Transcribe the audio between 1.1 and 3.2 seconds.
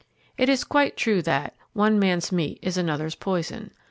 that "One man's meat is another's